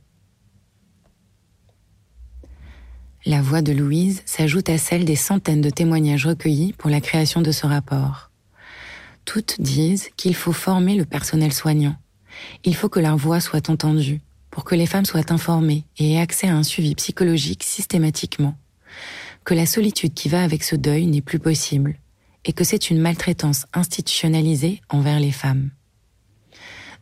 [3.26, 7.40] La voix de Louise s'ajoute à celle des centaines de témoignages recueillis pour la création
[7.40, 8.30] de ce rapport.
[9.24, 11.96] Toutes disent qu'il faut former le personnel soignant.
[12.64, 16.20] Il faut que leur voix soit entendue, pour que les femmes soient informées et aient
[16.20, 18.56] accès à un suivi psychologique systématiquement,
[19.44, 21.96] que la solitude qui va avec ce deuil n'est plus possible,
[22.44, 25.70] et que c'est une maltraitance institutionnalisée envers les femmes.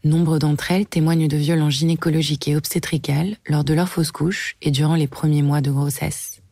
[0.05, 4.72] Nombre d'entre elles témoignent de violences gynécologiques et obstétricales lors de leur fausse couche et
[4.72, 6.43] durant les premiers mois de grossesse.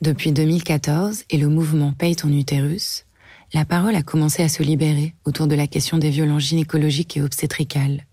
[0.00, 3.06] Depuis 2014 et le mouvement Paye ton utérus,
[3.54, 7.22] la parole a commencé à se libérer autour de la question des violences gynécologiques et
[7.22, 8.06] obstétricales.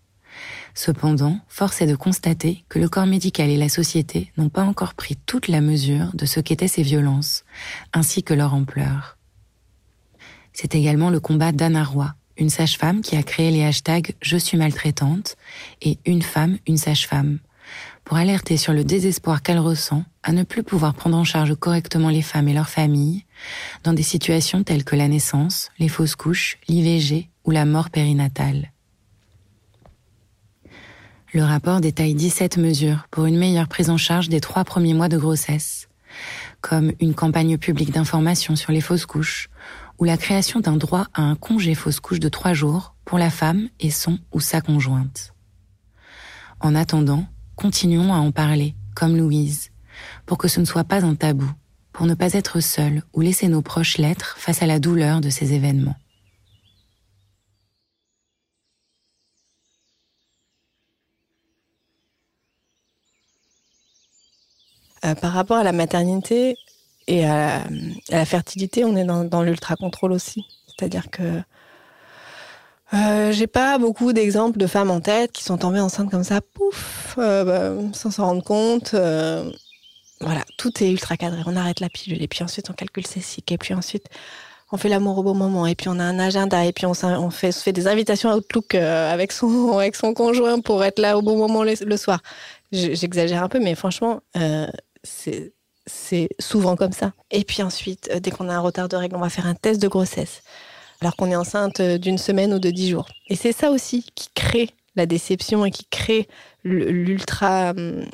[0.74, 4.94] Cependant, force est de constater que le corps médical et la société n'ont pas encore
[4.94, 7.44] pris toute la mesure de ce qu'étaient ces violences,
[7.94, 9.18] ainsi que leur ampleur.
[10.54, 14.58] C'est également le combat d'Anna Roy, une sage-femme qui a créé les hashtags Je suis
[14.58, 15.36] maltraitante
[15.82, 17.40] et Une femme, une sage-femme,
[18.04, 22.10] pour alerter sur le désespoir qu'elle ressent à ne plus pouvoir prendre en charge correctement
[22.10, 23.26] les femmes et leurs familles
[23.84, 28.72] dans des situations telles que la naissance, les fausses couches, l'IVG ou la mort périnatale.
[31.32, 35.10] Le rapport détaille 17 mesures pour une meilleure prise en charge des trois premiers mois
[35.10, 35.88] de grossesse,
[36.60, 39.50] comme une campagne publique d'information sur les fausses couches
[40.00, 43.30] ou la création d'un droit à un congé fausse couche de trois jours pour la
[43.30, 45.36] femme et son ou sa conjointe.
[46.62, 49.70] En attendant, continuons à en parler, comme Louise,
[50.26, 51.52] pour que ce ne soit pas un tabou,
[51.94, 55.30] pour ne pas être seul ou laisser nos proches l'être face à la douleur de
[55.30, 55.96] ces événements.
[65.06, 66.58] Euh, par rapport à la maternité
[67.08, 67.64] et à,
[68.10, 70.46] la fertilité, on est dans, l'ultra-contrôle aussi.
[70.68, 71.42] C'est-à-dire que
[72.94, 76.42] euh, j'ai pas beaucoup d'exemples de femmes en tête qui sont tombées enceintes comme ça,
[76.42, 78.94] pouf, euh, bah, sans s'en rendre compte.
[80.22, 81.42] voilà, tout est ultra cadré.
[81.46, 84.06] On arrête la pilule et puis ensuite on calcule ses cycles et puis ensuite
[84.72, 86.94] on fait l'amour au bon moment et puis on a un agenda et puis on,
[87.32, 91.38] fait, fait, des invitations Outlook avec son avec son conjoint pour être là au bon
[91.38, 92.22] moment le, soir.
[92.72, 94.22] J'exagère un peu, mais franchement,
[95.04, 97.14] c'est souvent comme ça.
[97.32, 99.56] Et puis ensuite, euh, dès qu'on a un retard de règles, on va faire un
[99.56, 100.42] test de grossesse,
[101.02, 103.08] alors qu'on est enceinte euh, d'une semaine ou de dix jours.
[103.28, 106.28] Et c'est ça aussi qui crée la déception et qui crée
[106.64, 108.06] l'ultra hum,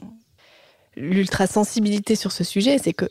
[0.95, 3.05] l'ultra sensibilité sur ce sujet, c'est que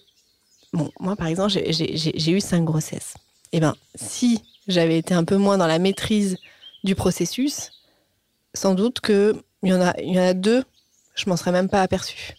[0.73, 3.15] bon, moi par exemple, j'ai eu cinq grossesses.
[3.53, 6.37] Et eh ben, si j'avais été un peu moins dans la maîtrise
[6.83, 7.71] du processus,
[8.55, 10.65] sans doute que il y en a, y en a deux,
[11.15, 12.35] je m'en serais même pas aperçue.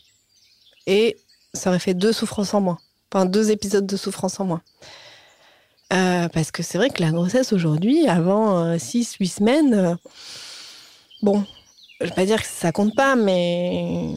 [0.88, 1.18] Et
[1.56, 2.78] ça aurait fait deux souffrances en moins.
[3.12, 4.62] Enfin, deux épisodes de souffrance en moins.
[5.94, 9.96] Euh, parce que c'est vrai que la grossesse aujourd'hui, avant 6-8 euh, semaines, euh,
[11.22, 11.44] bon,
[12.02, 14.14] je vais pas dire que ça compte pas, mais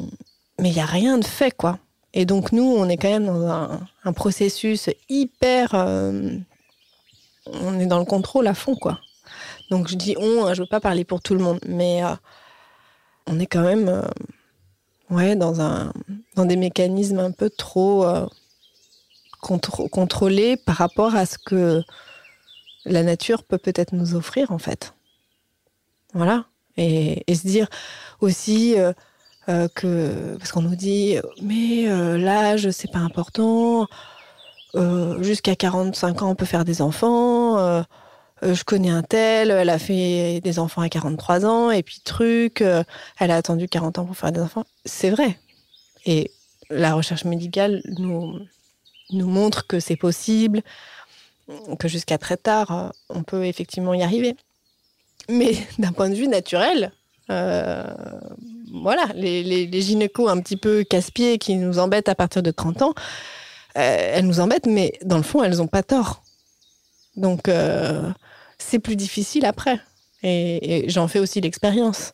[0.59, 1.78] mais il n'y a rien de fait, quoi.
[2.14, 5.74] Et donc, nous, on est quand même dans un, processus hyper.
[5.74, 8.99] on est dans le contrôle à fond, quoi.
[9.70, 12.03] Donc, je dis on, hein, je veux pas parler pour tout le monde, mais
[13.26, 14.03] on est quand même
[15.11, 15.93] ouais, dans, un,
[16.35, 18.27] dans des mécanismes un peu trop euh,
[19.41, 21.83] contrôlés par rapport à ce que
[22.85, 24.95] la nature peut peut-être nous offrir, en fait.
[26.15, 26.47] Voilà.
[26.77, 27.69] Et, se dire
[28.21, 28.93] aussi euh,
[29.49, 31.87] euh, que, parce qu'on nous dit, mais
[32.19, 33.87] l'âge, c'est pas important,
[35.21, 37.85] jusqu'à 45 ans, on peut faire des enfants
[38.43, 42.01] euh, je connais un tel, elle a fait des enfants à 43 ans, et puis
[42.05, 42.84] truc, euh,
[43.18, 44.64] elle a attendu 40 ans pour faire des enfants.
[44.84, 45.39] C'est vrai.
[46.07, 46.30] Et
[46.70, 48.39] la recherche médicale nous,
[49.12, 50.62] montre que c'est possible,
[51.78, 54.36] que jusqu'à très tard, euh, on peut effectivement y arriver.
[55.28, 56.93] Mais d'un point de vue naturel,
[57.28, 62.51] voilà, les, les, les, gynécos un petit peu casse-pieds qui nous embêtent à partir de
[62.51, 62.95] 30 ans,
[63.74, 66.22] elles nous embêtent, mais dans le fond, elles n'ont pas tort
[67.19, 68.11] Donc, euh,
[68.59, 69.81] c'est plus difficile après.
[70.23, 72.12] Et, j'en fais aussi l'expérience.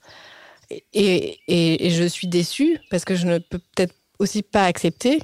[0.92, 5.20] Et, et, je suis déçue parce que je ne peux peut-être aussi pas accepter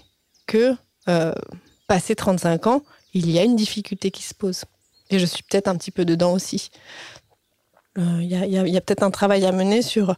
[0.47, 0.75] que,
[1.09, 1.33] euh,
[1.89, 2.83] passé 35 ans,
[3.15, 4.65] il y a une difficulté qui se pose.
[5.09, 6.71] Et je suis peut-être un petit peu dedans aussi.
[7.97, 10.15] Il y a, y a peut-être un travail à mener sur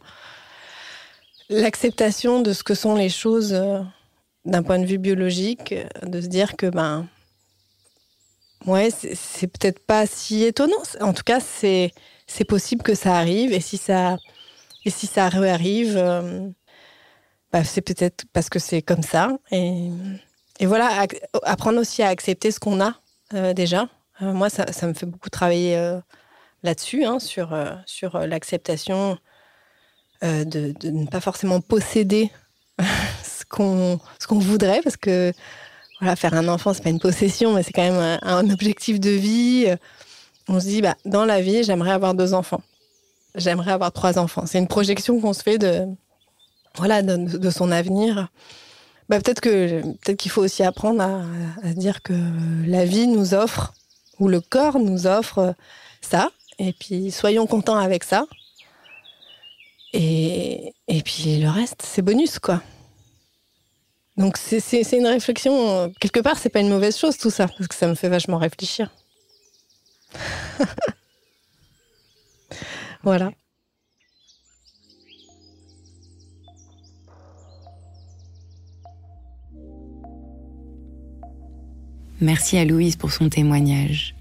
[1.49, 3.59] l'acceptation de ce que sont les choses
[4.45, 7.07] d'un point de vue biologique, de se dire que ben
[8.65, 10.81] ouais, c'est peut-être pas si étonnant.
[11.01, 11.91] En tout cas, c'est
[12.27, 14.17] c'est possible que ça arrive et si ça
[14.85, 16.47] et si ça arrive, euh,
[17.51, 19.89] bah, c'est peut-être parce que c'est comme ça et
[20.59, 21.07] et voilà,
[21.43, 22.93] apprendre aussi à accepter ce qu'on a
[23.33, 23.89] euh, déjà.
[24.21, 25.75] Euh, moi, ça, ça, me fait beaucoup travailler
[26.61, 27.57] là-dessus, hein, sur,
[27.87, 29.17] sur l'acceptation
[30.21, 32.29] de, de, ne pas forcément posséder
[33.23, 33.99] ce qu'on
[34.29, 35.33] voudrait, parce que
[36.15, 39.67] faire un enfant, c'est pas une possession, mais c'est quand même un, objectif de vie.
[40.47, 42.61] On se dit, bah, dans la vie, j'aimerais avoir deux enfants.
[43.35, 44.45] J'aimerais avoir trois enfants.
[44.45, 45.87] C'est une projection qu'on se fait de,
[46.75, 48.29] voilà, de, son avenir.
[49.09, 51.21] Bah, peut-être que peut-être qu'il faut aussi apprendre à,
[51.63, 52.13] à, dire que
[52.67, 53.73] la vie nous offre
[54.19, 55.55] ou le corps nous offre
[56.01, 56.29] ça
[56.59, 58.25] et puis soyons contents avec ça
[59.93, 62.61] et, et puis le reste c'est bonus quoi
[64.17, 67.75] donc c'est une réflexion, quelque part, c'est pas une mauvaise chose tout ça, parce que
[67.75, 68.89] ça me fait vachement réfléchir.
[73.03, 73.31] voilà.
[82.21, 84.15] Merci à Louise pour son témoignage.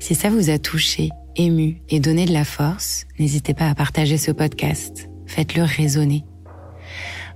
[0.00, 4.16] Si ça vous a touché, ému et donné de la force, n'hésitez pas à partager
[4.16, 5.10] ce podcast.
[5.26, 6.24] Faites-le résonner.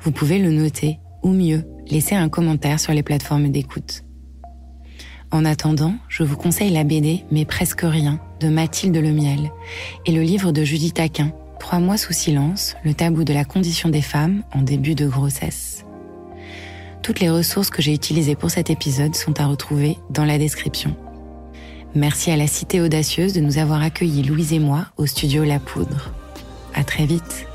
[0.03, 4.05] Vous pouvez le noter ou mieux, laissez un commentaire sur les plateformes d'écoute.
[5.31, 9.53] En attendant, je vous conseille la BD Mais presque rien de Mathilde Lemiel
[10.07, 13.91] et le livre de Judith Aquin, Trois mois sous silence, le tabou de la condition
[13.91, 15.85] des femmes en début de grossesse.
[17.03, 20.97] Toutes les ressources que j'ai utilisées pour cet épisode sont à retrouver dans la description.
[21.95, 25.61] Merci à la Cité Audacieuse de nous avoir accueillis Louise et moi au studio La
[25.61, 26.13] Poudre.
[26.75, 27.50] À très vite.